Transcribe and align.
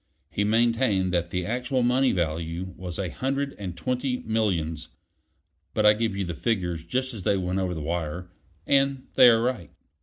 He 0.31 0.43
maintained 0.43 1.13
that 1.13 1.29
the 1.29 1.45
actual 1.45 1.83
money 1.83 2.11
value 2.11 2.73
was 2.75 2.97
a 2.97 3.09
hundred 3.11 3.53
and 3.59 3.77
twenty 3.77 4.17
millions; 4.25 4.87
but 5.75 5.85
I 5.85 5.93
give 5.93 6.17
you 6.17 6.25
the 6.25 6.33
figures 6.33 6.83
just 6.83 7.13
as 7.13 7.21
they 7.21 7.37
went 7.37 7.59
over 7.59 7.75
the 7.75 7.81
wire, 7.83 8.31
and 8.65 9.05
they 9.13 9.29
are 9.29 9.43
right. 9.43 9.69